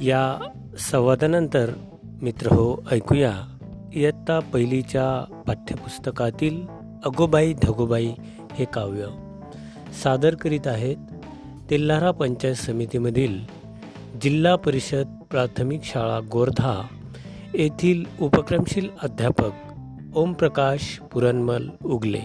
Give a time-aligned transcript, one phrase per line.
[0.00, 0.38] या
[0.78, 1.70] संवादानंतर
[2.22, 3.32] मित्र हो ऐकूया
[3.94, 6.66] इयत्ता पहिलीच्या पाठ्यपुस्तकातील
[7.04, 8.12] अगोबाई धगोबाई
[8.52, 9.06] हे काव्य.
[10.02, 10.96] सादर करीत आहेत
[11.70, 13.38] तेल्हारा पंचायत समितीमधील
[14.22, 16.86] जिल्हा परिषद प्राथमिक शाळा गोरधा
[17.54, 19.50] येथील उपक्रमशील अध्यापक
[20.14, 22.20] ओमप्रकाश पुरणमल उगले.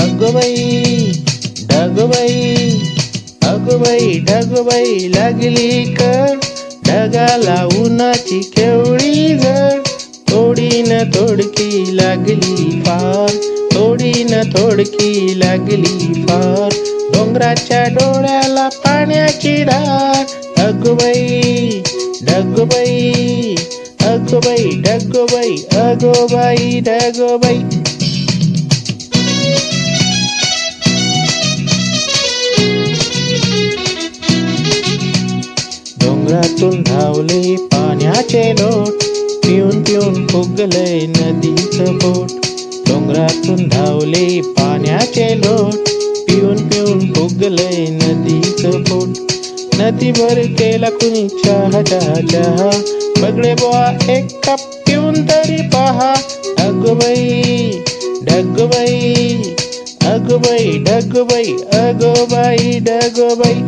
[0.00, 1.12] अगोबाई
[1.70, 2.42] ढगबाई
[3.48, 6.12] अगोबाई ढगबाई लागली का
[6.86, 9.44] ढगाला उन्हाची केवळी ग.
[10.30, 13.30] थोडी न थोडकी लागली फार.
[13.74, 16.72] थोडी न थोडकी लागली फार.
[17.14, 20.24] डोंगराच्या डोळ्याला पाण्याची धार
[20.66, 21.82] अगोबाई
[22.26, 23.54] ढगबाई
[24.06, 27.58] अगोबाई ढगबाई अगोबाई ढगबाई
[36.24, 39.02] डोंगरातून धावले पाण्याचे लोट.
[39.46, 42.30] पिऊन पिऊन फुगलय नदीचं बोट.
[42.88, 45.74] डोंगरातून धावले पाण्याचे लोट.
[46.28, 49.08] पिऊन पिऊन फुगलय नदीचं बोट.
[49.80, 52.14] नदीवर केला कुणी चहा चहा.
[52.14, 52.70] चहा
[53.22, 56.14] बगळे बोआ एक कप पिऊन तरी पहा.
[56.58, 57.70] अगबई
[58.22, 59.36] ढगबाई
[60.02, 63.60] अगबई ढगबाई अगोबाई ढगबाई.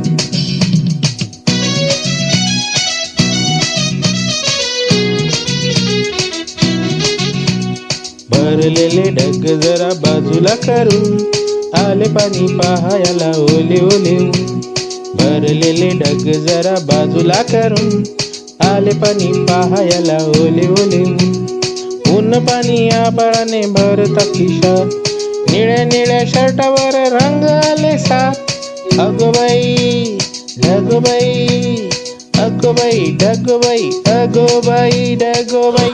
[8.30, 11.00] भरलेले ढग जरा बाजूला करू
[11.80, 14.16] आले पाणी पहायला ओले ओले.
[15.20, 18.02] भरलेले ढग जरा बाजूला करून
[18.66, 21.02] आले पाणी पहायला ओले ओले.
[22.16, 22.30] ऊन.
[22.32, 24.74] पाणी पाणी आबाळाने भरता खिशा.
[25.50, 28.34] निळ्या निळ्या शर्टावर रंग आले सात
[29.00, 30.18] अगोबाई
[30.58, 31.76] ढगबाई
[32.38, 35.90] अगोबाई ढगबाई अगोबाई ढगोबाई.